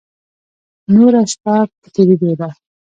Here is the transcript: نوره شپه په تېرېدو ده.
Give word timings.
نوره 0.93 1.21
شپه 1.31 1.55
په 1.79 1.87
تېرېدو 1.95 2.31
ده. 2.39 2.49